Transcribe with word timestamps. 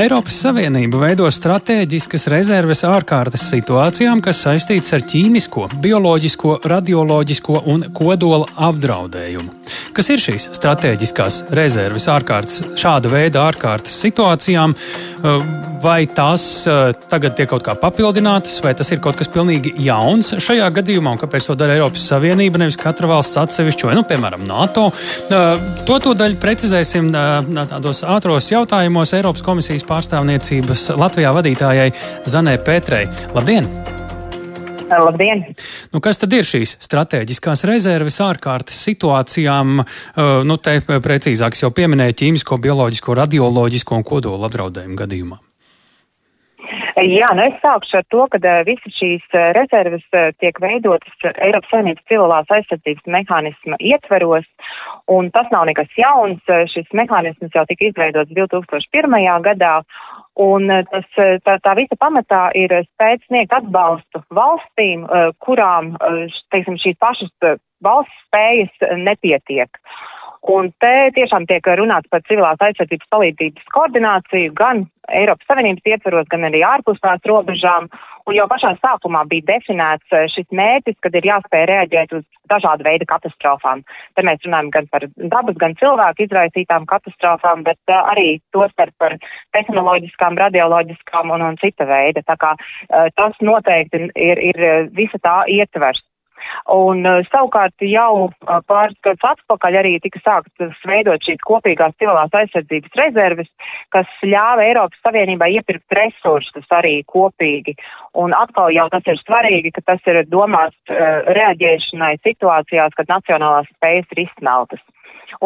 Eiropas 0.00 0.38
Savienība 0.40 0.96
veido 1.02 1.26
stratēģiskas 1.28 2.24
rezerves 2.32 2.80
ārkārtas 2.88 3.42
situācijām, 3.50 4.22
kas 4.24 4.38
saistītas 4.46 4.94
ar 4.96 5.02
ķīmisko, 5.04 5.66
bioloģisko, 5.82 6.54
radioloģisko 6.70 7.58
un 7.68 7.84
kodola 7.92 8.46
apdraudējumu. 8.70 9.52
Kas 9.92 10.08
ir 10.14 10.22
šīs 10.22 10.48
stratēģiskās 10.56 11.42
rezerves 11.58 12.08
ārkārtas, 12.08 12.62
šāda 12.80 13.12
veida 13.12 13.42
ārkārtas 13.50 13.98
situācijām, 14.00 14.72
vai 15.84 15.98
tās 16.08 16.46
tagad 17.10 17.36
tiek 17.36 17.50
kaut 17.50 17.64
kā 17.66 17.74
papildinātas, 17.76 18.56
vai 18.64 18.72
tas 18.78 18.88
ir 18.92 19.02
kaut 19.04 19.18
kas 19.20 19.28
pilnīgi 19.32 19.74
jauns 19.84 20.32
šajā 20.40 20.70
gadījumā, 20.80 21.14
un 21.16 21.20
kāpēc 21.20 21.50
to 21.50 21.58
dara 21.60 21.76
Eiropas 21.76 22.06
Savienība, 22.08 22.62
nevis 22.62 22.80
katra 22.80 23.10
valsts 23.10 23.36
atsevišķi, 23.42 23.88
vai, 23.90 23.98
nu, 23.98 24.06
piemēram, 24.08 24.48
NATO. 24.48 24.88
To 25.28 26.00
to 26.00 26.16
daļu 26.16 26.40
precizēsim 26.40 27.12
tādos 27.12 28.04
ātros 28.06 28.48
jautājumos 28.52 29.12
Eiropas 29.18 29.44
komisijas 29.44 29.84
pārstāvniecības 29.90 30.90
Latvijā 31.00 31.34
vadītājai 31.36 31.90
Zanē 32.30 32.58
Pētrei. 32.66 33.08
Labdien! 33.36 33.68
Labdien! 34.90 35.44
Nu, 35.94 36.00
kas 36.02 36.18
tad 36.18 36.32
ir 36.34 36.46
šīs 36.46 36.76
strateģiskās 36.82 37.62
rezerves 37.68 38.18
ārkārtas 38.24 38.80
situācijām? 38.88 39.84
Nu, 40.46 40.56
te 40.62 40.80
precīzāk 40.82 41.58
jau 41.60 41.70
pieminēja 41.74 42.18
ķīmisko, 42.24 42.58
bioloģisko, 42.66 43.14
radioloģisko 43.22 44.00
un 44.00 44.06
kodola 44.06 44.50
apdraudējumu 44.50 44.98
gadījumā. 45.04 45.40
Jā, 46.98 47.28
nu 47.36 47.44
es 47.44 47.56
sākšu 47.62 47.98
ar 48.00 48.06
to, 48.10 48.24
ka 48.32 48.54
visas 48.66 48.94
šīs 48.96 49.36
rezerves 49.56 50.04
tiek 50.42 50.58
veidotas 50.62 51.26
Eiropas 51.30 51.70
Savienības 51.70 52.06
civilās 52.10 52.50
aizsardzības 52.56 53.06
mehānisma 53.14 53.78
ietveros, 53.78 54.48
un 55.12 55.30
tas 55.34 55.50
nav 55.54 55.68
nekas 55.70 55.90
jauns. 55.98 56.42
Šis 56.72 56.90
mehānisms 56.96 57.54
jau 57.54 57.64
tika 57.68 57.88
izveidots 57.90 58.34
2001. 58.34 59.18
gadā, 59.46 59.74
un 60.40 60.68
tas, 60.90 61.08
tā, 61.46 61.56
tā 61.62 61.76
visa 61.78 61.98
pamatā 62.00 62.42
ir 62.58 62.74
spēt 62.88 63.26
sniegt 63.28 63.54
atbalstu 63.54 64.24
valstīm, 64.34 65.06
kurām, 65.44 65.94
teiksim, 66.50 66.80
šīs 66.80 66.98
pašas 67.00 67.58
valsts 67.84 68.24
spējas 68.26 68.96
nepietiek. 68.98 69.78
Un 70.48 70.70
te 70.80 71.10
tiešām 71.12 71.44
tiek 71.44 71.66
runāts 71.76 72.08
par 72.08 72.22
civilās 72.24 72.62
aizsardzības 72.64 73.10
palīdzības 73.12 73.66
koordināciju 73.74 74.54
gan 74.56 74.86
Eiropas 75.10 75.44
Savienības 75.50 75.90
ietveros, 75.92 76.28
gan 76.32 76.46
arī 76.48 76.62
ārpus 76.64 77.00
tās 77.02 77.20
robežām. 77.28 77.90
Un 78.28 78.36
jau 78.36 78.46
pašā 78.48 78.70
sākumā 78.78 79.24
bija 79.28 79.48
definēts 79.50 80.14
eh, 80.16 80.26
šis 80.32 80.46
mērķis, 80.54 80.96
kad 81.04 81.16
ir 81.18 81.28
jāspēj 81.28 81.64
reaģēt 81.68 82.14
uz 82.16 82.24
dažādu 82.52 82.86
veidu 82.86 83.08
katastrofām. 83.10 83.82
Te 84.16 84.24
mēs 84.26 84.40
runājam 84.46 84.70
gan 84.76 84.88
par 84.92 85.06
dabas, 85.16 85.58
gan 85.60 85.76
cilvēku 85.80 86.24
izraisītām 86.24 86.86
katastrofām, 86.90 87.64
bet 87.66 87.80
uh, 87.92 88.00
arī 88.12 88.40
tostarp 88.54 88.94
par 89.02 89.16
tehnoloģiskām, 89.56 90.38
radioloģiskām 90.40 91.34
un, 91.36 91.46
un 91.50 91.58
cita 91.62 91.88
veida. 91.90 92.24
Tā 92.26 92.38
kā 92.40 92.54
uh, 92.56 93.10
tas 93.16 93.36
noteikti 93.44 94.08
ir, 94.14 94.44
ir 94.52 94.62
visa 94.96 95.20
tā 95.22 95.42
ietvers. 95.50 96.02
Un 96.70 97.02
uh, 97.08 97.20
savukārt 97.30 97.82
jau 97.84 98.28
uh, 98.28 98.58
pāris 98.68 98.98
gadus 99.04 99.26
atpakaļ 99.32 99.78
arī 99.80 99.94
tika 100.02 100.20
sāktas 100.22 100.84
veidot 100.86 101.22
šīs 101.24 101.40
kopīgās 101.46 101.96
civilās 101.98 102.36
aizsardzības 102.40 102.98
rezerves, 103.00 103.50
kas 103.94 104.10
ļāva 104.22 104.66
Eiropas 104.68 105.02
Savienībai 105.06 105.50
iepirkt 105.56 105.98
resursus 105.98 106.68
arī 106.76 107.00
kopīgi. 107.08 107.76
Un 108.20 108.34
atkal 108.36 108.72
jau 108.74 108.88
tas 108.92 109.06
ir 109.10 109.18
svarīgi, 109.22 109.74
ka 109.74 109.84
tas 109.92 110.06
ir 110.10 110.22
domāts 110.30 110.78
uh, 110.92 111.26
reaģēšanai 111.30 112.16
situācijās, 112.26 112.96
kad 112.96 113.12
nacionālās 113.16 113.70
spējas 113.76 114.16
ir 114.16 114.26
izsmeltas. 114.28 114.84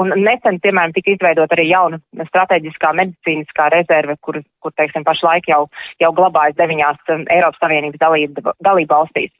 Un 0.00 0.12
nesen, 0.16 0.58
piemēram, 0.64 0.94
tika 0.96 1.12
izveidota 1.12 1.56
arī 1.56 1.68
jauna 1.68 2.00
strateģiskā 2.30 2.94
medicīniskā 2.96 3.68
rezerve, 3.74 4.16
kur, 4.24 4.40
kur 4.64 4.72
teiksim, 4.80 5.04
pašlaik 5.04 5.50
jau, 5.52 5.66
jau 6.00 6.12
glabājas 6.16 6.56
deviņās 6.56 7.16
Eiropas 7.28 7.60
Savienības 7.60 8.00
dalība 8.64 8.96
valstīs 8.96 9.32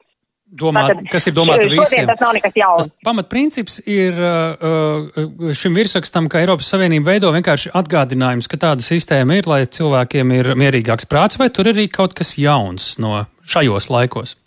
domāt, 0.45 0.91
Tātad, 0.91 1.09
kas 1.11 1.27
ir 1.29 1.35
domāta 1.35 1.67
visiem. 1.69 2.07
Tas 2.09 2.21
nav 2.21 2.33
nekas 2.37 2.55
jauns. 2.57 2.87
Tas 2.87 3.05
pamatprincips 3.07 3.79
ir 3.89 4.17
uh, 4.19 4.53
uh, 4.55 5.51
šim 5.57 5.77
virsrakstam, 5.77 6.29
ka 6.31 6.41
Eiropas 6.43 6.69
Savienība 6.71 7.15
veido 7.15 7.31
vienkārši 7.35 7.73
atgādinājums, 7.75 8.49
ka 8.51 8.59
tāda 8.61 8.85
sistēma 8.85 9.39
ir, 9.39 9.49
lai 9.49 9.63
cilvēkiem 9.65 10.33
ir 10.39 10.53
mierīgāks 10.59 11.09
prāts, 11.09 11.39
vai 11.41 11.49
tur 11.53 11.71
ir 11.71 11.77
arī 11.77 11.89
kaut 11.91 12.15
kas 12.17 12.35
jauns 12.39 12.95
no 13.01 13.25
šajos 13.49 13.91
laikos? 13.93 14.37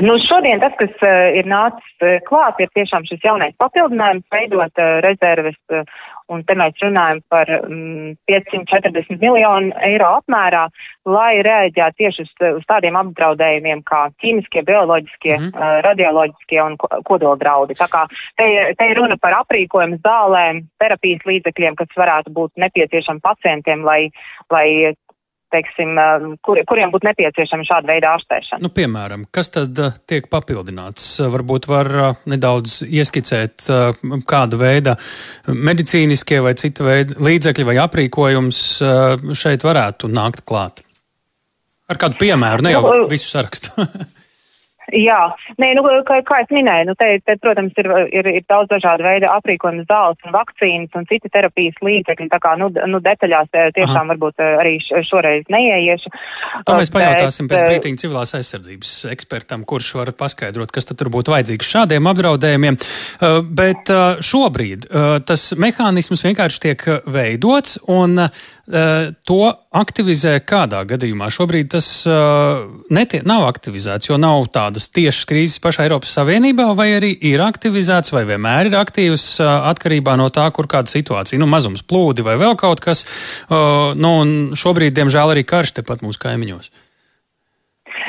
Nu, 0.00 0.16
šodien 0.22 0.60
tas, 0.62 0.72
kas 0.80 0.92
uh, 1.04 1.28
ir 1.36 1.48
nācis 1.50 2.04
uh, 2.04 2.16
klāt, 2.26 2.60
ir 2.62 2.72
tiešām 2.76 3.04
šis 3.08 3.20
jaunais 3.24 3.56
papildinājums, 3.60 4.24
veidot 4.32 4.80
uh, 4.80 4.96
rezerves 5.04 5.58
uh, 5.72 5.84
un 6.30 6.44
te 6.46 6.56
mēs 6.58 6.78
runājam 6.82 7.20
par 7.32 7.50
mm, 7.50 8.14
540 8.30 9.20
miljonu 9.20 9.74
eiro 9.86 10.12
apmērā, 10.20 10.66
lai 11.10 11.42
reaģētu 11.46 11.98
tieši 12.02 12.26
uz, 12.26 12.32
uz 12.60 12.64
tādiem 12.70 12.98
apdraudējumiem 13.00 13.82
kā 13.88 14.06
ķīmiskie, 14.22 14.64
bioloģiskie, 14.68 15.34
mm. 15.36 15.50
uh, 15.54 15.76
radioloģiskie 15.86 16.62
un 16.64 16.78
kodola 16.80 17.36
draudi. 17.40 17.76
Tā 17.78 17.90
kā 17.90 18.06
te, 18.38 18.48
te 18.78 18.90
ir 18.90 19.00
runa 19.00 19.18
par 19.20 19.40
aprīkojumu 19.42 20.00
zālēm, 20.04 20.64
terapijas 20.80 21.26
līdzekļiem, 21.28 21.78
kas 21.80 21.94
varētu 21.98 22.34
būt 22.36 22.66
nepieciešami 22.66 23.24
pacientiem, 23.24 23.86
lai, 23.86 24.02
lai 24.52 24.66
teiksim, 25.52 25.98
kur, 26.46 26.60
kuriem 26.68 26.92
būtu 26.92 27.08
nepieciešama 27.10 27.66
šāda 27.68 27.90
veida 27.92 28.12
ārstēšana. 28.16 28.62
Nu, 28.64 28.72
piemēram, 28.74 29.26
kas 29.34 29.52
tad 29.54 29.78
uh, 29.82 29.96
tiek 30.10 30.28
papildināts? 30.32 31.08
Varbūt 31.32 31.68
var 31.70 31.90
nedaudz 32.30 32.80
ieskicēt, 32.86 33.66
kāda 34.30 34.60
veida 34.60 34.96
medicīniskie 35.48 36.40
vai 36.44 36.54
cita 36.60 36.86
veida 36.86 37.18
līdzekļi 37.20 37.66
vai 37.70 37.76
aprīkojums 37.82 38.62
šeit 39.38 39.66
varētu 39.66 40.10
nākt 40.12 40.46
klāt. 40.48 40.84
Ar 41.90 41.98
kādu 41.98 42.20
piemēru, 42.20 42.62
ne 42.62 42.74
jau 42.76 42.82
nu, 42.86 43.06
visu 43.10 43.32
sarakstu. 43.32 43.74
Jā, 44.96 45.20
Nē, 45.60 45.72
nu, 45.76 45.84
kā, 46.06 46.20
kā 46.26 46.40
es 46.44 46.52
minēju, 46.54 46.88
nu, 46.90 46.94
te, 46.98 47.08
te, 47.24 47.36
protams, 47.42 47.74
ir, 47.80 47.88
ir, 48.16 48.28
ir 48.40 48.44
daudz 48.48 48.70
dažādu 48.70 49.04
veidu 49.04 49.28
aprīkojuma 49.30 49.84
zāles 49.88 50.26
un 50.26 50.34
vakcīnas 50.34 50.96
un 50.98 51.06
citi 51.10 51.30
terapijas 51.32 51.78
līdzekļi. 51.84 52.28
Tā 52.32 52.38
kā, 52.42 52.54
nu, 52.60 52.70
nu 52.70 53.00
detaļās 53.04 53.50
tiešām 53.76 53.98
Aha. 53.98 54.06
varbūt 54.12 54.44
arī 54.46 54.76
šoreiz 54.80 55.48
neieiešu. 55.52 56.12
To 56.68 56.76
mēs 56.78 56.92
pajautāsim 56.94 57.50
bet, 57.50 57.58
pēc 57.58 57.72
brītiņa 57.74 58.02
civilās 58.04 58.34
aizsardzības 58.38 58.92
ekspertam, 59.12 59.66
kurš 59.68 59.92
var 60.00 60.12
paskaidrot, 60.18 60.72
kas 60.74 60.88
tad 60.88 61.00
tur 61.00 61.12
būtu 61.12 61.34
vajadzīgs 61.34 61.72
šādiem 61.74 62.10
apdraudējumiem. 62.10 62.80
Bet 63.60 63.92
šobrīd 64.30 64.88
tas 65.28 65.50
mehānisms 65.60 66.24
vienkārši 66.28 66.64
tiek 66.68 66.86
veidots 67.10 67.78
un 67.90 68.30
to 68.70 69.38
aktivizē 69.76 70.36
kādā 70.46 70.82
gadījumā. 70.88 71.30
Šobrīd 71.34 71.70
tas 71.74 71.88
netie, 72.92 73.22
nav 73.26 73.46
aktivizēts, 73.48 74.10
jo 74.10 74.18
nav 74.20 74.46
tādas 74.54 74.88
tiešas 74.94 75.28
krīzes 75.30 75.62
pašā 75.62 75.86
Eiropas 75.88 76.12
Savienībā, 76.18 76.68
vai 76.78 76.90
arī 76.98 77.12
ir 77.30 77.42
aktivizēts, 77.44 78.14
vai 78.14 78.24
vienmēr 78.28 78.70
ir 78.70 78.78
aktīvs 78.80 79.26
atkarībā 79.42 80.14
no 80.20 80.28
tā, 80.34 80.46
kur 80.54 80.70
kāda 80.70 80.92
situācija, 80.92 81.40
nu, 81.40 81.48
mazums 81.50 81.82
plūdi 81.86 82.26
vai 82.26 82.36
vēl 82.40 82.54
kaut 82.60 82.82
kas. 82.84 83.06
Nu, 83.50 84.14
un 84.22 84.54
šobrīd, 84.58 84.94
diemžēl, 84.98 85.34
arī 85.34 85.46
karš 85.48 85.78
tepat 85.80 86.06
mūsu 86.06 86.22
kaimiņos. 86.22 86.70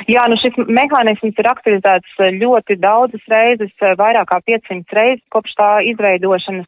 Jā, 0.09 0.23
nu 0.31 0.38
šis 0.39 0.56
mehānisms 0.66 1.38
ir 1.38 1.47
aktivizēts 1.50 2.22
eh, 2.23 2.31
ļoti 2.41 2.78
daudzas 2.81 3.23
reizes, 3.29 3.72
eh, 3.81 3.94
vairāk 4.00 4.29
kā 4.31 4.39
500 4.47 4.97
reizes 4.97 5.22
kopš 5.34 5.53
tā 5.59 5.69
izveidošanas. 5.91 6.66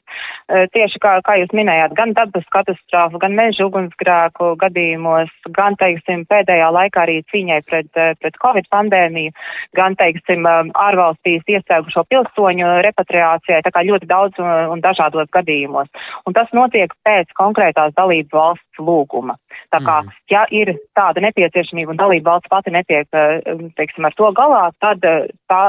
Eh, 0.49 0.67
tieši 0.73 1.01
kā, 1.01 1.15
kā 1.25 1.37
jūs 1.41 1.53
minējāt, 1.55 1.95
gan 1.97 2.13
dabas 2.13 2.45
katastrofu, 2.53 3.21
gan 3.23 3.33
meža 3.37 3.65
ugunsgrēku 3.65 4.53
gadījumos, 4.61 5.31
gan, 5.55 5.77
teiksim, 5.79 6.25
pēdējā 6.29 6.69
laikā 6.77 7.05
arī 7.05 7.21
cīņai 7.31 7.59
pret, 7.69 7.89
pret 7.93 8.39
Covid 8.43 8.69
pandēmiju, 8.73 9.33
gan, 9.77 9.97
teiksim, 9.97 10.45
ārvalstīs 10.45 11.47
iestrēgušo 11.47 12.05
pilsoņu 12.11 12.75
repatriācijai, 12.85 13.63
tā 13.65 13.73
kā 13.73 13.85
ļoti 13.87 14.09
daudz 14.09 14.41
un, 14.43 14.51
un 14.75 14.83
dažādos 14.83 15.31
gadījumos. 15.33 15.89
Un 16.27 16.37
tas 16.37 16.51
notiek 16.53 16.93
pēc 17.07 17.33
konkrētās 17.39 17.95
dalību 17.97 18.37
valsts 18.37 18.83
lūguma. 18.83 19.37
Tā 19.71 19.79
kā, 19.79 19.97
mm. 20.03 20.19
ja 20.33 20.43
ir 20.51 20.73
tāda 20.97 21.23
nepieciešamība 21.23 21.93
un 21.93 22.01
dalība 22.01 22.33
valsts 22.33 22.51
pati 22.51 22.73
netiek, 22.73 23.07
eh, 23.13 23.39
teiksim, 23.77 24.05
ar 24.05 24.15
to 24.17 24.31
galā, 24.35 24.63
tad 24.83 25.05
eh, 25.07 25.27
tā 25.51 25.63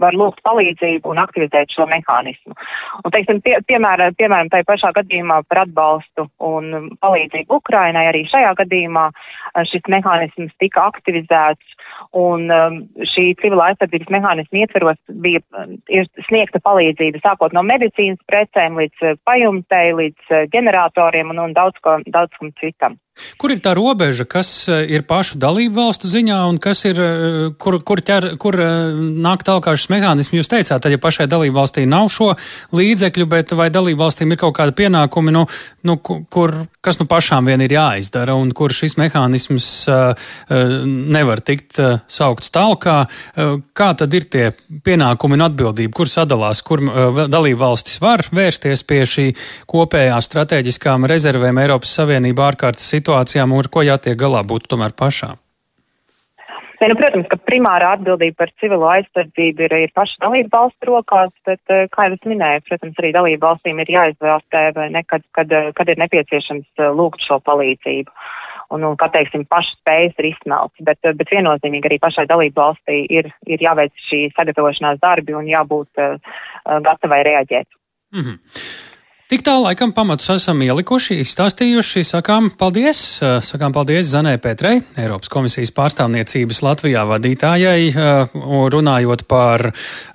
var 0.00 0.16
lūgt 0.18 0.42
palīdzību 0.46 1.12
un 1.12 1.20
aktivizēt 1.22 1.72
šo 1.74 1.86
mehānismu. 1.90 2.56
Un, 3.02 3.12
teiksim, 3.14 3.40
pie, 3.44 3.56
piemēram, 3.68 4.16
piemēram, 4.18 4.50
tai 4.52 4.62
pašā 4.68 4.92
gadījumā 4.96 5.42
par 5.48 5.64
atbalstu 5.64 6.28
un 6.44 6.94
palīdzību 7.02 7.60
Ukrainai 7.60 8.06
arī 8.10 8.24
šajā 8.30 8.54
gadījumā 8.62 9.08
eh, 9.10 9.64
šis 9.68 9.90
mehānisms 9.92 10.54
tika 10.62 10.88
aktivizēts 10.92 11.76
un 12.18 12.46
šī 13.10 13.24
civilā 13.40 13.72
aizsardzības 13.72 14.12
mehānisma 14.12 14.60
ietveros 14.62 14.98
bija 15.24 15.40
ir 15.90 16.06
sniegta 16.28 16.60
palīdzība 16.62 17.22
sākot 17.24 17.56
no 17.56 17.64
medicīnas 17.66 18.20
precēm 18.28 18.78
līdz 18.78 19.18
pajumtei, 19.26 19.90
līdz 19.98 20.46
ģeneratoriem 20.54 21.34
un, 21.34 21.42
un 21.48 21.56
daudz, 21.56 21.80
ko, 21.82 21.98
daudz 22.06 22.38
kam 22.38 22.54
citam. 22.62 22.98
Kur 23.38 23.52
ir 23.54 23.60
tā 23.62 23.72
robeža, 23.74 24.26
kas 24.30 24.50
eh, 24.70 24.84
ir 24.94 25.04
pašu 25.08 25.38
dalību 25.42 25.74
valstu 25.78 26.10
ziņā 26.10 26.38
un 26.50 26.58
kas 26.62 26.84
ir, 26.86 27.00
eh, 27.02 27.48
kur, 27.58 27.80
kur, 27.86 28.02
ķer, 28.04 28.30
kur 28.38 28.58
eh, 28.62 28.94
nāk 29.26 29.42
tālāk 29.46 29.57
šis 29.66 29.90
mehānisms? 29.92 30.36
Jūs 30.38 30.50
teicāt, 30.50 30.82
ka 30.82 30.92
ja 30.92 31.00
pašai 31.00 31.28
dalību 31.30 31.56
valstī 31.58 31.84
nav 31.88 32.10
šo 32.12 32.32
līdzekļu, 32.76 33.26
bet 33.30 33.54
vai 33.58 33.68
dalību 33.74 34.00
valstīm 34.02 34.32
ir 34.32 34.40
kaut 34.40 34.56
kāda 34.58 34.74
pienākumi, 34.78 35.34
nu, 35.34 35.44
nu, 35.88 35.96
kur, 35.98 36.54
kas 36.84 37.00
nu 37.00 37.08
pašām 37.10 37.50
vien 37.50 37.62
ir 37.64 37.74
jāizdara 37.74 38.36
un 38.38 38.52
kur 38.56 38.74
šis 38.74 38.98
mehānisms 39.00 39.68
uh, 39.90 40.30
nevar 40.86 41.42
tikt 41.44 41.80
uh, 41.82 42.00
saukts 42.08 42.52
tālāk? 42.54 42.88
Uh, 42.88 43.58
kā 43.76 43.90
tad 43.98 44.14
ir 44.14 44.28
tie 44.30 44.50
pienākumi 44.84 45.38
un 45.38 45.46
atbildība, 45.48 45.94
kur 46.00 46.10
sadalās, 46.10 46.62
kur 46.66 46.84
uh, 46.84 47.24
dalību 47.28 47.60
valstis 47.60 48.00
var 48.04 48.24
vērsties 48.32 48.86
pie 48.88 49.02
šī 49.08 49.28
kopējā 49.68 50.18
strateģiskām 50.24 51.08
rezervēm 51.10 51.64
Eiropas 51.64 51.96
Savienībā 51.98 52.52
ārkārtas 52.52 52.86
situācijā? 52.86 53.08
situācijām 53.08 53.52
un 53.52 53.62
ar 53.64 53.68
ko 53.72 53.82
jātiek 53.82 54.18
galā 54.18 54.44
būtu 54.44 54.74
tomēr 54.74 54.92
pašām? 54.92 55.36
Ne, 56.78 56.86
nu, 56.92 56.94
protams, 56.94 57.26
ka 57.26 57.36
primārā 57.42 57.94
atbildība 57.96 58.44
par 58.44 58.50
civilo 58.62 58.86
aizsardzību 58.92 59.64
ir, 59.66 59.72
ir 59.88 59.94
paša 59.98 60.20
dalību 60.22 60.52
valstu 60.52 60.90
rokās, 60.92 61.32
bet, 61.48 61.60
eh, 61.74 61.88
kā 61.90 62.06
jau 62.06 62.14
es 62.14 62.28
minēju, 62.30 62.62
protams, 62.68 63.00
arī 63.02 63.10
dalību 63.16 63.46
valstīm 63.46 63.80
ir 63.82 63.90
jāizvērstē, 63.94 64.62
vai 64.76 64.86
ne, 64.94 65.02
kad, 65.02 65.24
kad, 65.34 65.54
kad 65.74 65.90
ir 65.90 65.98
nepieciešams 66.04 66.68
eh, 66.78 66.92
lūgt 67.00 67.26
šo 67.26 67.40
palīdzību. 67.48 68.14
Un, 68.76 68.84
un 68.84 68.98
kā 69.00 69.08
teiksim, 69.10 69.46
pašas 69.48 69.74
spējas 69.80 70.20
ir 70.20 70.28
izsmelts, 70.30 70.84
bet, 70.86 71.00
eh, 71.02 71.16
bet 71.18 71.34
viennozīmīgi 71.34 71.90
arī 71.90 71.98
pašai 72.04 72.28
dalību 72.30 72.62
valstī 72.62 73.00
ir, 73.10 73.32
ir 73.50 73.64
jāveic 73.64 74.06
šī 74.06 74.28
sagatavošanās 74.36 75.02
darbi 75.02 75.34
un 75.34 75.50
jābūt 75.50 76.04
uh, 76.04 76.38
gatavai 76.84 77.24
reaģēt. 77.26 77.66
Mm 78.14 78.22
-hmm. 78.22 78.87
Tik 79.28 79.42
tā 79.44 79.58
laikam 79.60 79.90
pamatus 79.92 80.30
esam 80.32 80.62
ielikuši, 80.64 81.18
izstāstījuši. 81.20 82.00
Sakām 82.08 82.46
paldies, 82.56 83.18
sakām 83.44 83.74
paldies 83.76 84.06
Zanē 84.08 84.38
Petrei, 84.40 84.78
Eiropas 84.96 85.28
komisijas 85.28 85.68
pārstāvniecības 85.76 86.62
Latvijā 86.64 87.02
vadītājai, 87.10 87.90
runājot 88.72 89.26
par 89.28 89.66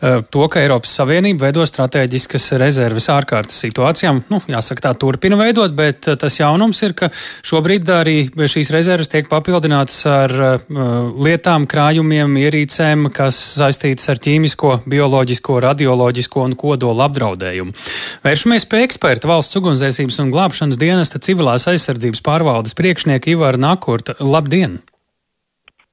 to, 0.01 0.47
ka 0.49 0.63
Eiropas 0.63 0.95
Savienība 0.97 1.45
veido 1.45 1.61
strateģiskas 1.69 2.55
rezerves 2.57 3.05
ārkārtas 3.13 3.59
situācijām. 3.61 4.23
Nu, 4.33 4.39
jāsaka, 4.49 4.87
tā 4.87 4.95
turpina 4.97 5.37
veidot, 5.37 5.77
bet 5.77 6.09
tas 6.17 6.39
jaunums 6.41 6.81
ir, 6.81 6.97
ka 6.97 7.11
šobrīd 7.45 7.93
arī 7.93 8.17
šīs 8.33 8.73
rezerves 8.73 9.13
tiek 9.13 9.29
papildināts 9.29 9.99
ar 10.09 10.33
lietām, 10.73 11.69
krājumiem, 11.69 12.33
ierīcēm, 12.47 13.11
kas 13.13 13.37
saistītas 13.61 14.09
ar 14.09 14.25
ķīmisko, 14.25 14.73
bioloģisko, 14.89 15.61
radioloģisko 15.69 16.49
un 16.49 16.57
kodola 16.57 17.05
apdraudējumu. 17.11 17.77
Vēršamies 18.25 18.65
pie 18.65 18.81
ekspertiem 18.81 19.01
eksperta 19.03 19.27
valsts 19.27 19.57
ugunsdzēsības 19.59 20.17
un 20.23 20.29
glābšanas 20.31 20.77
dienesta 20.79 21.19
civilās 21.19 21.65
aizsardzības 21.67 22.21
pārvaldes 22.23 22.75
priekšnieka 22.77 23.33
Ivara 23.33 23.59
Nakurta. 23.59 24.13
Labdien! 24.23 24.77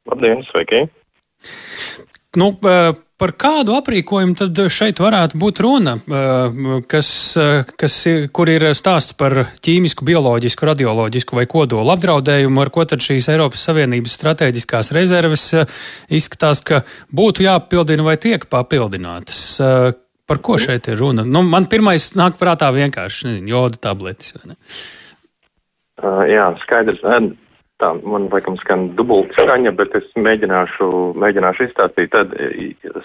Labdien, 0.06 0.44
sveiki! 0.46 0.84
Nu, 2.38 2.52
par 2.62 3.32
kādu 3.34 3.74
aprīkojumu 3.74 4.36
tad 4.38 4.60
šeit 4.70 5.02
varētu 5.02 5.40
būt 5.42 5.62
runa, 5.66 5.96
kas, 6.86 7.10
kas, 7.82 7.96
kur 8.30 8.52
ir 8.52 8.68
stāsts 8.78 9.16
par 9.18 9.40
ķīmisku, 9.58 10.06
bioloģisku, 10.06 10.68
radioloģisku 10.70 11.40
vai 11.40 11.48
kodolu 11.50 11.90
apdraudējumu, 11.96 12.62
ar 12.62 12.70
ko 12.70 12.84
tad 12.92 13.02
šīs 13.02 13.26
Eiropas 13.34 13.64
Savienības 13.66 14.14
strateģiskās 14.20 14.92
rezerves 14.94 15.48
izskatās, 16.06 16.62
ka 16.62 16.84
būtu 17.10 17.42
jāpildina 17.48 18.06
vai 18.06 18.14
tiek 18.22 18.46
papildinātas? 18.54 19.42
Par 20.30 20.38
ko 20.46 20.56
šeit 20.62 20.86
ir 20.86 21.00
runa? 21.00 21.24
Nu, 21.26 21.42
man 21.42 21.66
pirmais 21.70 22.12
nāk 22.14 22.36
prātā 22.38 22.68
vienkārši 22.70 23.40
joda 23.50 23.80
tabletes. 23.88 24.36
Uh, 25.98 26.22
jā, 26.30 26.52
skaidrs. 26.62 27.02
Tā, 27.80 27.88
man 28.04 28.28
laikam 28.30 28.58
skan 28.60 28.90
dubult 28.94 29.32
skaņa, 29.34 29.72
bet 29.74 29.96
es 29.96 30.06
mēģināšu, 30.14 30.86
mēģināšu 31.18 31.66
izstāstīt. 31.66 32.12
Tad 32.12 32.36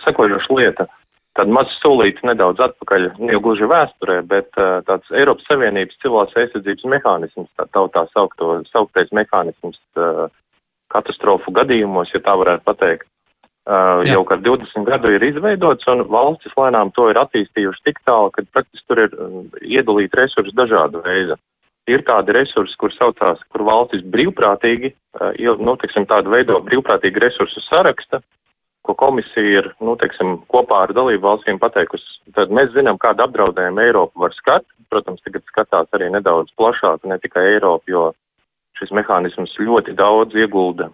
sekojoša 0.03 0.59
lieta. 0.59 0.87
Tad 1.35 1.49
maz 1.51 1.71
solīts 1.81 2.23
nedaudz 2.23 2.61
atpakaļ, 2.63 3.09
ne 3.27 3.39
gluži 3.43 3.67
vēsturē, 3.67 4.21
bet 4.29 4.55
uh, 4.55 4.77
tāds 4.87 5.09
Eiropas 5.11 5.49
Savienības 5.49 5.97
civilās 5.99 6.35
aizsardzības 6.39 6.85
mehānisms, 6.93 7.49
tā 7.59 7.65
tautā 7.75 8.05
saukto, 8.13 8.53
sauktais 8.69 9.11
mehānisms 9.15 9.81
uh, 9.99 10.29
katastrofu 10.93 11.51
gadījumos, 11.57 12.13
ja 12.15 12.21
tā 12.23 12.37
varētu 12.39 12.63
pateikt, 12.69 13.09
Uh, 13.65 14.03
jau 14.05 14.19
kā 14.29 14.35
20 14.45 14.85
gadu 14.85 15.09
ir 15.09 15.23
izveidots, 15.25 15.87
un 15.89 16.03
valstis 16.13 16.53
lēnām 16.53 16.91
to 16.93 17.07
ir 17.09 17.17
attīstījuši 17.17 17.81
tik 17.87 17.97
tālu, 18.05 18.29
ka 18.29 18.43
praktiski 18.53 18.85
tur 18.85 18.99
ir 19.01 19.13
uh, 19.17 19.39
iedalīti 19.65 20.19
resursi 20.19 20.53
dažāda 20.53 21.01
veida. 21.01 21.39
Ir 21.89 22.03
tādi 22.05 22.35
resursi, 22.37 22.75
kur 22.77 22.93
saucās, 22.93 23.41
kur 23.49 23.63
valstis 23.65 24.03
brīvprātīgi, 24.13 24.91
uh, 25.17 25.57
nu, 25.57 25.73
teiksim, 25.81 26.05
tādu 26.05 26.29
veido 26.35 26.59
brīvprātīgi 26.67 27.23
resursu 27.23 27.63
saraksta, 27.65 28.19
ko 28.85 28.93
komisija 28.99 29.63
ir, 29.63 29.71
nu, 29.81 29.95
teiksim, 29.97 30.35
kopā 30.53 30.83
ar 30.85 30.93
dalību 30.93 31.25
valstīm 31.25 31.57
pateikusi. 31.57 32.19
Tad 32.37 32.53
mēs 32.53 32.69
zinām, 32.75 33.01
kādu 33.01 33.25
apdraudējumu 33.25 33.81
Eiropa 33.81 34.27
var 34.27 34.35
skart. 34.37 34.67
Protams, 34.93 35.23
tagad 35.25 35.41
skatās 35.49 35.89
arī 35.97 36.11
nedaudz 36.13 36.53
plašāk, 36.53 37.01
ne 37.09 37.17
tikai 37.17 37.47
Eiropa, 37.55 37.89
jo 37.89 38.05
šis 38.77 38.93
mehānisms 38.93 39.57
ļoti 39.57 39.97
daudz 39.97 40.37
iegulda 40.37 40.91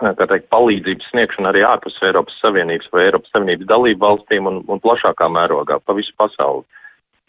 teikt, 0.00 0.48
palīdzības 0.52 1.10
sniegšana 1.10 1.50
arī 1.52 1.64
ārpus 1.66 1.98
Eiropas 2.02 2.38
Savienības 2.42 2.88
vai 2.92 3.06
Eiropas 3.06 3.32
Savienības 3.34 3.68
dalību 3.68 4.00
valstīm 4.06 4.46
un, 4.46 4.62
un 4.68 4.80
plašākā 4.80 5.28
mērogā 5.28 5.78
pa 5.84 5.96
visu 5.98 6.14
pasauli. 6.16 6.64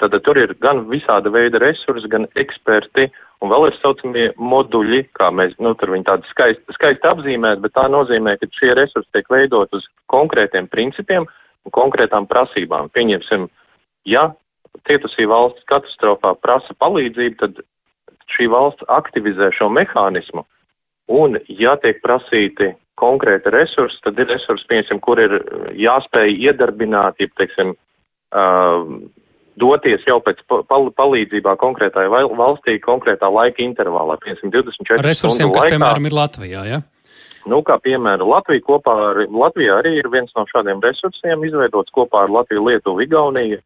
Tad 0.02 0.16
tur 0.26 0.38
ir 0.42 0.56
gan 0.60 0.84
visāda 0.90 1.30
veida 1.32 1.62
resursi, 1.62 2.10
gan 2.10 2.26
eksperti, 2.40 3.06
un 3.42 3.52
vēl 3.52 3.70
ir 3.70 3.78
saucamie 3.78 4.26
moduļi, 4.36 5.04
kā 5.16 5.30
mēs, 5.32 5.54
nu, 5.64 5.76
tur 5.80 5.94
viņi 5.94 6.08
tādi 6.08 6.28
skaisti, 6.32 6.76
skaisti 6.76 7.08
apzīmēt, 7.08 7.62
bet 7.64 7.76
tā 7.78 7.86
nozīmē, 7.92 8.36
ka 8.40 8.50
šie 8.58 8.74
resursi 8.80 9.12
tiek 9.14 9.30
veidot 9.32 9.72
uz 9.78 9.86
konkrētiem 10.12 10.68
principiem 10.72 11.28
un 11.64 11.76
konkrētām 11.76 12.28
prasībām. 12.28 12.90
Pieņemsim, 12.96 13.48
ja 14.10 14.32
cietusī 14.90 15.28
valsts 15.30 15.64
katastrofā 15.70 16.34
prasa 16.42 16.76
palīdzību, 16.84 17.38
tad 17.40 17.62
šī 18.34 18.50
valsts 18.52 18.90
aktivizē 18.92 19.52
šo 19.56 19.70
mehānismu, 19.72 20.44
Un, 21.12 21.36
ja 21.52 21.76
tiek 21.84 22.00
prasīti 22.04 22.72
konkrēti 23.00 23.52
resursi, 23.52 24.00
tad 24.06 24.20
ir 24.22 24.30
resursi, 24.32 24.68
piemēram, 24.70 25.02
kur 25.04 25.20
ir 25.20 25.36
jāspēj 25.76 26.38
iedarbināt, 26.48 27.20
ja, 27.20 27.28
teiksim, 27.40 27.74
uh, 27.74 28.86
doties 29.60 30.06
jau 30.08 30.20
pēc 30.24 30.40
pal 30.48 30.90
palīdzībā 30.96 31.58
konkrētai 31.62 32.06
valstī, 32.14 32.78
konkrētā 32.84 33.30
laika 33.34 33.64
intervālā, 33.66 34.18
piemēram, 34.24 34.54
24 34.56 35.04
Resursiem, 35.04 35.52
kas, 35.52 35.66
laikā. 35.66 35.76
piemēram, 35.76 36.10
ir 36.10 36.18
Latvijā, 36.18 36.66
ja? 36.70 36.82
Nu, 37.50 37.60
kā 37.68 37.76
piemēram, 37.84 38.30
Latvija 38.30 38.64
kopā 38.64 38.96
ar, 39.10 39.24
Latvijā 39.28 39.82
arī 39.82 39.98
ir 40.00 40.08
viens 40.14 40.32
no 40.38 40.46
šādiem 40.48 40.80
resursiem 40.86 41.44
izveidots 41.44 41.92
kopā 41.92 42.24
ar 42.24 42.32
Latviju, 42.32 42.64
Lietuvu, 42.70 43.04
Igauniju, 43.04 43.60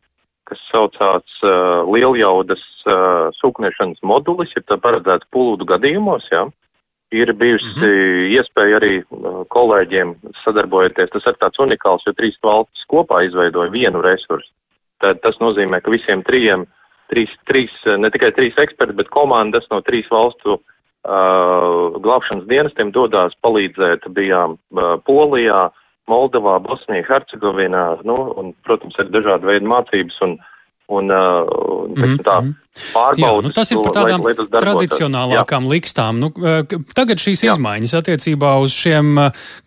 kas 0.50 0.64
saucās 0.72 1.42
uh, 1.44 1.84
lieljaudas 1.86 2.64
uh, 2.88 3.28
sūknešanas 3.38 4.02
modulis, 4.02 4.56
ir 4.58 4.66
paredzēts 4.66 5.30
pulūdu 5.36 5.68
gadījumos, 5.70 6.26
jā. 6.32 6.48
Ja? 6.48 6.67
Ir 7.12 7.32
bijusi 7.34 7.66
mm 7.66 7.84
-hmm. 7.84 8.32
iespēja 8.36 8.80
arī 8.82 8.94
uh, 9.00 9.46
kolēģiem 9.56 10.16
sadarbojoties. 10.44 11.10
Tas 11.10 11.28
ir 11.28 11.38
tāds 11.40 11.60
unikāls, 11.64 12.04
jo 12.06 12.14
trīs 12.14 12.36
valstis 12.44 12.84
kopā 12.92 13.22
izveidoja 13.24 13.72
vienu 13.72 14.02
resursu. 14.02 14.52
Tad 15.00 15.22
tas 15.22 15.38
nozīmē, 15.40 15.82
ka 15.82 15.92
visiem 15.92 16.24
trijiem, 16.24 16.66
trīs, 17.08 17.32
trīs, 17.48 17.72
ne 17.98 18.10
tikai 18.10 18.32
trīs 18.32 18.58
eksperti, 18.58 18.94
bet 18.94 19.10
komandas 19.10 19.70
no 19.72 19.80
trīs 19.82 20.10
valstu 20.12 20.58
uh, 20.58 21.96
glābšanas 22.04 22.48
dienestiem 22.48 22.92
dodās 22.92 23.34
palīdzēt. 23.42 24.10
Bijām 24.10 24.58
uh, 24.58 25.00
Polijā, 25.06 25.70
Moldovā, 26.08 26.60
Bosnijā, 26.60 27.06
Hercegovinā, 27.08 28.04
nu, 28.04 28.34
un, 28.36 28.54
protams, 28.64 29.00
ir 29.00 29.06
dažādi 29.06 29.46
veidi 29.46 29.66
mācības 29.66 30.22
un, 30.22 30.30
un, 30.30 30.40
uh, 30.40 30.57
un 30.88 31.08
tā. 31.08 31.24
Mm 31.92 32.24
-hmm 32.24 32.54
pārbaudas. 32.94 33.22
Jā, 33.22 33.44
nu 33.46 33.52
tas 33.56 33.72
ir 33.72 33.82
par 33.84 33.96
tādām 33.96 34.24
lai, 34.26 34.34
lai 34.38 34.62
tradicionālākām 34.62 35.68
jā. 35.68 35.72
likstām. 35.74 36.22
Nu, 36.22 36.30
tagad 36.98 37.22
šīs 37.22 37.44
jā. 37.46 37.56
izmaiņas 37.56 37.96
attiecībā 38.00 38.54
uz 38.64 38.76
šiem 38.76 39.18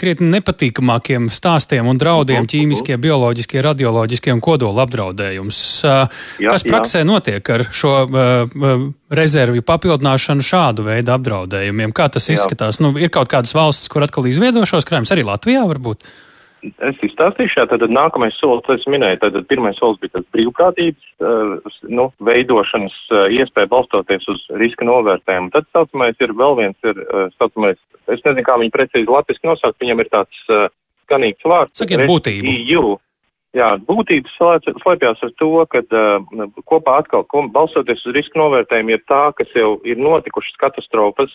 krietni 0.00 0.30
nepatīkamākiem 0.36 1.30
stāstiem 1.34 1.88
un 1.90 2.00
draudiem, 2.00 2.44
uh 2.44 2.46
-huh. 2.46 2.52
ķīmiskie, 2.54 2.96
bioloģiskie, 3.00 3.62
radioloģiskie 3.66 4.34
un 4.34 4.40
kodola 4.44 4.86
apdraudējums. 4.86 5.60
Jā, 5.84 6.50
Kas 6.50 6.66
praksē 6.66 7.02
jā. 7.02 7.08
notiek 7.08 7.50
ar 7.50 7.66
šo 7.70 7.94
uh, 8.06 8.88
rezervju 9.10 9.62
papildināšanu 9.62 10.46
šādu 10.46 10.86
veidu 10.86 11.12
apdraudējumiem? 11.12 11.92
Kā 11.92 12.10
tas 12.10 12.28
jā. 12.28 12.38
izskatās? 12.38 12.80
Nu, 12.80 12.94
ir 12.98 13.10
kaut 13.10 13.28
kādas 13.28 13.54
valstis, 13.54 13.88
kur 13.88 14.02
atkal 14.02 14.26
izviedo 14.26 14.64
šos 14.66 14.86
krājumus, 14.86 15.12
arī 15.12 15.26
Latvijā 15.26 15.66
varbūt? 15.66 16.04
Es 16.60 16.98
izstāstīšu, 17.04 17.62
tad 17.70 17.84
nākamais 17.88 18.36
solis, 18.36 18.66
es 18.74 18.84
minēju, 18.90 19.20
tad 19.22 19.36
pirmais 19.48 19.78
solis 19.80 20.00
bija 20.02 20.18
tas 20.18 20.26
brīvprātības, 20.34 21.06
uh, 21.24 21.70
nu, 21.88 22.10
veidošanas 22.26 22.96
uh, 23.08 23.22
iespēja 23.32 23.70
balstoties 23.70 24.26
uz 24.28 24.42
riska 24.60 24.84
novērtējumu. 24.84 25.52
Tad 25.54 25.68
saucamais 25.72 26.20
ir 26.20 26.34
vēl 26.36 26.58
viens, 26.58 26.76
ir 26.84 27.00
uh, 27.06 27.30
saucamais, 27.40 27.80
es 28.12 28.20
nezinu, 28.26 28.44
kā 28.44 28.58
viņi 28.60 28.74
precīzi 28.76 29.08
latviski 29.08 29.48
nosaukt, 29.48 29.80
viņam 29.80 30.04
ir 30.04 30.12
tāds 30.12 30.42
uh, 30.52 30.66
skanīgs 31.06 31.48
vārds. 31.48 31.80
Sakiet 31.80 32.04
būtību. 32.10 32.56
EU. 32.76 32.96
Jā, 33.56 33.72
būtības 33.82 34.36
slēpjas 34.38 35.24
ar 35.26 35.32
to, 35.40 35.52
ka 35.72 35.80
uh, 35.82 36.50
kopā 36.70 37.00
atkal, 37.00 37.24
balstoties 37.56 38.04
uz 38.04 38.18
riska 38.20 38.38
novērtējumu, 38.38 38.98
ir 38.98 39.06
tā, 39.10 39.30
kas 39.38 39.48
jau 39.56 39.78
ir 39.88 39.98
notikušas 39.98 40.60
katastrofas, 40.60 41.32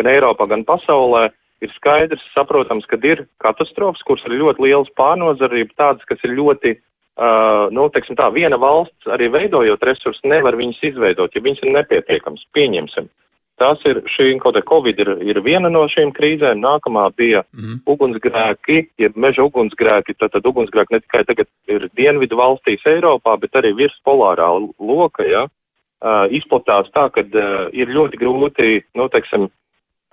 gan 0.00 0.08
Eiropā, 0.10 0.48
gan 0.48 0.64
pasaulē, 0.66 1.28
ir 1.64 1.72
skaidrs, 1.76 2.24
saprotams, 2.34 2.86
ka 2.90 2.98
ir 3.04 3.24
katastrofas, 3.42 4.04
kuras 4.06 4.24
ir 4.28 4.36
ļoti 4.40 4.66
lielas 4.66 4.90
pārnozarība, 4.98 5.76
tādas, 5.78 6.04
kas 6.08 6.20
ir 6.26 6.36
ļoti, 6.36 6.74
uh, 6.76 7.68
nu, 7.74 7.88
teiksim 7.92 8.18
tā, 8.18 8.28
viena 8.34 8.58
valsts 8.60 9.08
arī 9.12 9.30
veidojot 9.32 9.84
resursus 9.88 10.24
nevar 10.24 10.58
viņus 10.58 10.82
izveidot, 10.92 11.34
ja 11.34 11.44
viņas 11.44 11.64
ir 11.64 11.72
nepietiekams, 11.78 12.44
pieņemsim. 12.56 13.08
Tas 13.56 13.80
ir 13.88 14.02
šī 14.12 14.34
kaut 14.42 14.58
kā 14.58 14.60
Covid 14.68 14.98
ir, 15.00 15.10
ir 15.24 15.38
viena 15.40 15.70
no 15.72 15.86
šīm 15.88 16.10
krīzēm, 16.12 16.60
nākamā 16.60 17.06
bija 17.16 17.40
mm. 17.56 17.78
ugunsgrēki, 17.88 18.82
ja 19.00 19.08
meža 19.16 19.46
ugunsgrēki, 19.48 20.12
tad, 20.20 20.34
tad 20.34 20.48
ugunsgrēki 20.50 20.92
ne 20.92 21.00
tikai 21.00 21.22
tagad 21.24 21.48
ir 21.72 21.86
dienvidu 21.96 22.36
valstīs 22.36 22.84
Eiropā, 22.84 23.38
bet 23.40 23.56
arī 23.56 23.72
virs 23.78 23.96
polārā 24.04 24.50
loka, 24.76 25.24
ja, 25.24 25.46
uh, 25.48 26.26
izplatās 26.36 26.92
tā, 26.92 27.08
ka 27.14 27.24
uh, 27.24 27.54
ir 27.72 27.94
ļoti 27.96 28.20
grūti, 28.20 28.74
nu, 29.00 29.08
teiksim, 29.14 29.48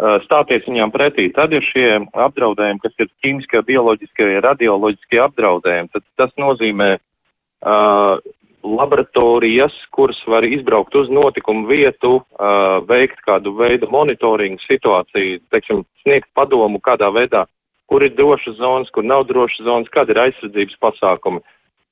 stāties 0.01 0.65
viņām 0.67 0.91
pretī. 0.93 1.29
Tad 1.33 1.53
ir 1.53 1.63
šie 1.63 1.87
apdraudējumi, 2.17 2.81
kas 2.81 2.95
ir 2.99 3.11
ķīmiskie, 3.23 3.61
bioloģiskie, 3.67 4.29
radioloģiskie 4.43 5.19
apdraudējumi. 5.21 5.91
Tad 5.93 6.05
tas 6.17 6.31
nozīmē 6.41 6.95
uh, 6.97 8.17
laboratorijas, 8.63 9.75
kuras 9.91 10.19
var 10.27 10.45
izbraukt 10.47 10.95
uz 10.95 11.09
notikumu 11.13 11.67
vietu, 11.67 12.21
uh, 12.23 12.79
veikt 12.89 13.21
kādu 13.27 13.53
veidu 13.59 13.89
monitoringu 13.91 14.61
situāciju, 14.65 15.41
teiksim, 15.53 15.83
sniegt 16.03 16.29
padomu 16.33 16.81
kādā 16.81 17.11
veidā, 17.13 17.45
kur 17.91 18.03
ir 18.03 18.15
drošas 18.17 18.57
zonas, 18.57 18.89
kur 18.89 19.05
nav 19.05 19.27
drošas 19.29 19.67
zonas, 19.67 19.91
kāda 19.93 20.15
ir 20.15 20.23
aizsardzības 20.27 20.79
pasākumi. 20.81 21.43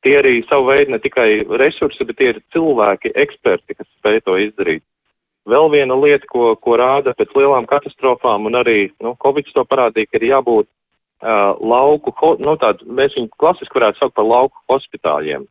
Tie 0.01 0.15
arī 0.17 0.39
savu 0.49 0.71
veidu 0.71 0.95
ne 0.95 0.99
tikai 1.03 1.43
resursi, 1.61 2.07
bet 2.07 2.17
tie 2.17 2.31
ir 2.33 2.39
cilvēki, 2.55 3.13
eksperti, 3.13 3.77
kas 3.77 3.89
spēj 3.99 4.23
to 4.25 4.39
izdarīt. 4.47 4.81
Vēl 5.49 5.71
viena 5.73 5.95
lieta, 5.97 6.27
ko, 6.29 6.51
ko 6.61 6.75
rāda 6.77 7.15
pēc 7.17 7.31
lielām 7.33 7.65
katastrofām, 7.69 8.45
un 8.45 8.59
arī 8.59 8.91
nu, 9.01 9.15
Covid 9.23 9.49
to 9.55 9.63
parādīja, 9.65 10.09
ka 10.11 10.19
ir 10.19 10.27
jābūt 10.29 10.67
uh, 10.67 11.57
lauku, 11.57 12.13
nu 12.43 12.53
tādu, 12.61 12.85
mēs 12.85 13.15
viņu 13.17 13.31
klasiski 13.41 13.79
varētu 13.79 14.03
saukt 14.03 14.15
par 14.19 14.27
lauku 14.29 14.61
hospitāļiem. 14.69 15.47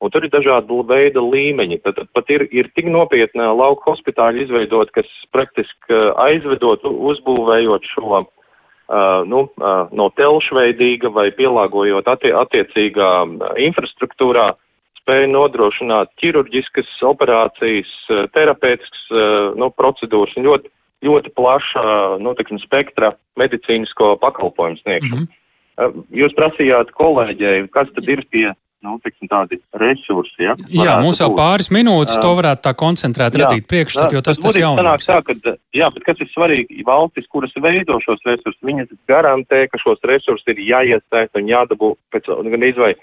Un 0.00 0.12
tur 0.12 0.24
ir 0.24 0.32
dažādi 0.32 0.80
veida 0.88 1.20
līmeņi. 1.24 1.80
Tad, 1.84 2.00
pat 2.12 2.32
ir, 2.32 2.46
ir 2.52 2.68
tik 2.76 2.88
nopietna 2.92 3.48
lauka 3.56 3.94
hospitāļa 3.94 4.44
izveidot, 4.44 4.92
kas 4.92 5.08
praktiski 5.32 6.00
aizvedot, 6.20 6.84
uzbūvējot 6.84 7.88
šo 7.92 8.20
uh, 8.20 8.26
nu, 9.28 9.46
uh, 9.56 9.88
no 9.92 10.10
telšveidīga 10.16 11.12
vai 11.12 11.30
pielāgojot 11.36 12.08
attie, 12.12 12.32
attiecīgā 12.36 13.10
infrastruktūrā, 13.68 14.54
spēja 15.06 15.30
nodrošināt 15.30 16.10
ķirurģiskas 16.18 16.90
operācijas, 17.06 17.92
terapeitiskas 18.34 19.06
nu, 19.54 19.70
procedūras 19.78 20.34
un 20.36 20.48
ļoti, 20.50 20.72
ļoti 21.06 21.32
plaša 21.38 21.86
nu, 22.18 22.34
tiksim, 22.34 22.58
spektra 22.66 23.14
medicīnisko 23.38 24.16
pakalpojumu 24.18 24.82
sniegšanu. 24.82 25.22
Mm 25.22 25.26
-hmm. 25.30 26.04
Jūs 26.10 26.34
prasījāt 26.34 26.90
kolēģei, 26.96 27.68
kas 27.70 27.90
tad 27.94 28.08
ir 28.08 28.24
tie 28.32 28.50
nu, 28.86 28.96
tiksim, 29.04 29.28
tādi 29.30 29.58
resursi. 29.80 30.44
Ja, 30.44 30.54
jā, 30.68 30.94
mums 31.02 31.20
vēl 31.22 31.34
pāris 31.36 31.70
minūtes, 31.74 32.18
to 32.22 32.30
varētu 32.38 32.64
tā 32.66 32.72
koncentrēt, 32.78 33.34
jā, 33.34 33.44
radīt 33.44 33.66
priekšstatu, 33.70 34.18
jo 34.18 34.22
tas 34.24 34.40
tas 34.42 34.58
jaunāks. 34.58 35.08
Tā, 35.10 35.18
ka, 35.26 35.56
jā, 35.76 35.90
bet 35.94 36.06
kas 36.06 36.22
ir 36.22 36.30
svarīgi, 36.32 36.84
valstis, 36.86 37.26
kuras 37.32 37.54
veido 37.62 37.98
šos 38.04 38.22
resursus, 38.28 38.62
viņas 38.66 38.92
garantē, 39.10 39.66
ka 39.72 39.80
šos 39.82 40.02
resursus 40.04 40.54
ir 40.54 40.62
jāiesaist 40.68 41.40
un 41.40 41.50
jādabū 41.50 41.94
pēc, 42.14 42.30
gan 42.52 42.68
izvai, 42.68 42.94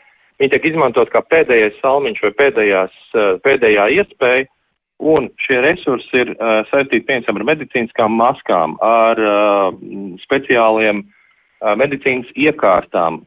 viņi 0.43 0.51
tiek 0.53 0.67
izmantot 0.73 1.11
kā 1.13 1.23
pēdējais 1.31 1.79
salmiņš 1.79 2.21
vai 2.27 2.33
pēdējās, 2.43 2.99
pēdējā 3.47 3.87
iespēja, 4.01 4.49
un 5.03 5.27
šie 5.41 5.59
resursi 5.63 6.21
ir 6.21 6.35
uh, 6.35 6.61
saistīti, 6.69 7.05
piemēram, 7.07 7.41
ar 7.41 7.47
medicīniskām 7.53 8.15
maskām, 8.19 8.75
ar 8.83 9.19
uh, 9.19 9.73
speciāliem 10.23 11.01
uh, 11.03 11.73
medicīnas 11.79 12.29
iekārtām, 12.35 13.21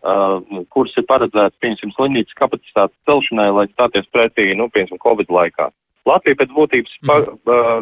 kuras 0.75 0.95
ir 1.01 1.07
paredzētas, 1.09 1.57
pieņemsim, 1.63 1.93
slimnīcas 1.97 2.37
kapacitātes 2.39 2.97
celšanai, 3.09 3.49
lai 3.57 3.67
stāties 3.73 4.09
pretī, 4.13 4.51
nu, 4.59 4.69
piemēram, 4.73 5.01
Covid 5.03 5.33
laikā. 5.33 5.71
Latvija 6.07 6.39
pēc 6.39 6.53
būtības 6.55 6.99
pa, 7.09 7.17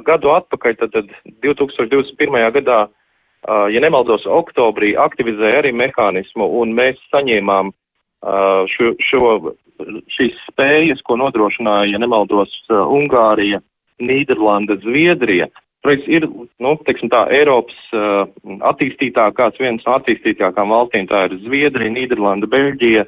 gadu 0.06 0.30
atpakaļ, 0.32 0.76
tad, 0.80 0.94
tad 0.94 1.10
2021. 1.44 2.38
gadā, 2.54 2.78
ja 3.74 3.82
nemaldos, 3.84 4.24
oktobrī 4.24 4.94
aktivizēja 4.96 5.60
arī 5.60 5.74
mehānismu, 5.76 6.46
un 6.62 6.72
mēs 6.78 7.02
saņēmām 7.12 7.74
šo, 8.72 8.94
šo, 9.04 9.34
šīs 10.16 10.38
spējas, 10.48 11.02
ko 11.04 11.18
nodrošināja, 11.20 11.92
ja 11.92 12.00
nemaldos, 12.02 12.54
Ungārija, 12.70 13.60
Nīderlanda, 14.02 14.78
Zviedrija, 14.82 15.50
Projekts 15.84 16.08
ir, 16.08 16.24
nu, 16.64 16.70
teiksim 16.86 17.10
tā, 17.12 17.26
Eiropas 17.36 17.76
uh, 17.92 18.22
attīstītākās, 18.70 19.58
viens 19.60 19.84
no 19.84 19.98
attīstītākām 19.98 20.72
valstīm, 20.72 21.04
tā 21.10 21.26
ir 21.26 21.34
Zviedrija, 21.42 21.92
Nīderlanda, 21.92 22.48
Beļģija, 22.48 23.02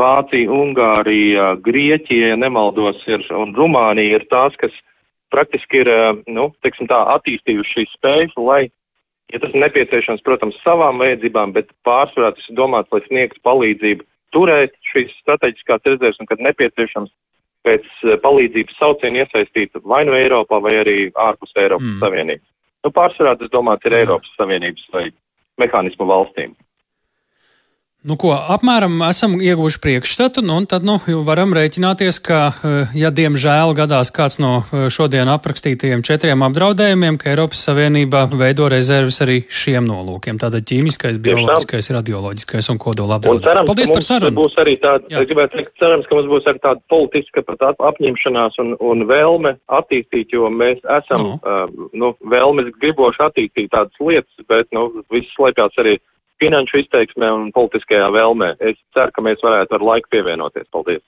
Vācija, 0.00 0.48
Ungārija, 0.48 1.50
Grieķija, 1.66 2.30
ja 2.32 2.38
nemaldos, 2.40 3.02
ir, 3.12 3.26
un 3.36 3.52
Rumānija 3.58 4.16
ir 4.16 4.24
tās, 4.32 4.56
kas 4.62 4.72
praktiski 5.34 5.82
ir, 5.82 5.92
uh, 5.92 6.22
nu, 6.32 6.48
teiksim 6.64 6.88
tā, 6.88 7.02
attīstījuši 7.18 7.76
šīs 7.76 7.92
spējas, 7.98 8.32
lai, 8.40 8.62
ja 9.34 9.42
tas 9.44 9.52
ir 9.52 9.60
nepieciešams, 9.66 10.24
protams, 10.24 10.56
savām 10.64 11.04
vajadzībām, 11.04 11.52
bet 11.52 11.76
pārsvarā 11.84 12.32
tas 12.38 12.48
ir 12.48 12.56
domāts, 12.56 12.88
lai 12.94 13.04
sniegtu 13.04 13.44
palīdzību 13.44 14.08
turēt 14.34 14.74
šīs 14.92 15.12
strateģiskās 15.22 15.86
rezerves 15.86 16.20
un, 16.20 16.28
kad 16.30 16.42
nepieciešams, 16.42 17.12
pēc 17.64 17.86
eh, 18.04 18.16
palīdzības 18.22 18.80
saucienu 18.80 19.22
iesaistīt 19.22 19.78
vai 19.84 20.04
nu 20.08 20.16
Eiropā, 20.18 20.60
vai 20.62 20.76
arī 20.82 20.98
ārpus 21.14 21.54
Eiropas 21.56 21.88
mm. 21.88 22.00
Savienības. 22.02 22.48
Nu, 22.84 22.92
pārsvarā 22.92 23.36
tas, 23.40 23.52
domāts, 23.52 23.86
ir 23.88 23.96
Eiropas 23.96 24.34
Savienības 24.38 24.84
vai 24.92 25.06
mehānismu 25.62 26.08
valstīm. 26.10 26.52
Nu, 28.04 28.18
ko 28.20 28.34
apmēram 28.36 28.98
esam 29.06 29.38
ieguvuši 29.40 29.78
priekšstatu, 29.80 30.42
nu, 30.44 30.58
un 30.60 30.66
tad 30.68 30.84
nu, 30.84 30.98
varam 31.24 31.54
rēķināties, 31.56 32.18
ka, 32.26 32.40
eh, 32.52 32.92
ja 33.00 33.08
diemžēl 33.08 33.72
gadās 33.78 34.12
kāds 34.12 34.36
no 34.44 34.58
eh, 34.60 34.90
šodien 34.92 35.30
aprakstītajiem 35.32 36.04
četriem 36.04 36.44
apdraudējumiem, 36.44 37.16
ka 37.16 37.32
Eiropas 37.32 37.64
Savienība 37.64 38.26
veido 38.28 38.68
rezerves 38.68 39.22
arī 39.24 39.38
šiem 39.48 39.88
nolūkiem. 39.88 40.36
Tātad 40.36 40.68
ķīmiskais, 40.68 41.16
bioloģiskais, 41.24 41.90
radioloģiskais 41.96 42.70
un 42.74 42.84
kodola 42.84 43.16
apdraudējums. 43.16 43.64
Paldies 43.72 43.96
par 43.96 44.08
sarunu. 44.10 44.36
Būs 44.42 44.60
arī 44.60 44.76
tāda, 44.84 45.08
Jā. 45.08 45.24
es 45.24 45.32
gribētu 45.32 45.62
teikt, 45.62 45.72
cerams, 45.80 46.04
ka 46.10 46.20
mums 46.20 46.32
būs 46.36 46.52
arī 46.52 46.60
tāda 46.60 46.84
politiska 46.92 47.48
pat 47.48 47.68
apņemšanās 47.72 48.60
un, 48.60 48.76
un 48.84 49.08
vēlme 49.08 49.56
attīstīt, 49.80 50.36
jo 50.36 50.52
mēs 50.52 50.84
esam, 51.00 51.30
no. 51.30 51.40
uh, 51.40 51.88
nu, 51.96 52.12
vēlmes 52.20 52.68
griboši 52.84 53.30
attīstīt 53.30 53.72
tādas 53.72 53.96
lietas, 53.96 54.44
bet, 54.44 54.68
nu, 54.76 54.90
viss 55.08 55.32
slēpjas 55.38 55.80
arī 55.80 56.02
finanšu 56.44 56.84
izteiksmē 56.84 57.32
un 57.32 57.50
politiskajā 57.56 58.12
vēlmē. 58.14 58.54
Es 58.60 58.78
ceru, 58.96 59.16
ka 59.16 59.24
mēs 59.24 59.42
varētu 59.44 59.78
ar 59.78 59.88
laiku 59.92 60.12
pievienoties. 60.14 60.70
Paldies! 60.74 61.02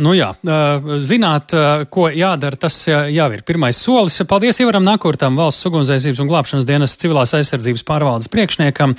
Nu 0.00 0.14
jā, 0.16 0.30
zināt, 1.04 1.52
ko 1.92 2.06
jādara, 2.08 2.56
tas 2.56 2.76
jau 2.88 3.26
ir 3.34 3.42
pirmais 3.44 3.76
solis. 3.76 4.16
Paldies 4.30 4.62
Ivaram 4.62 4.86
Nakurtam, 4.86 5.36
valsts 5.36 5.66
ugunsdzēsības 5.68 6.22
un 6.24 6.30
glābšanas 6.30 6.68
dienas 6.68 6.94
civilās 6.96 7.34
aizsardzības 7.36 7.84
pārvaldes 7.84 8.30
priekšniekam. 8.32 8.94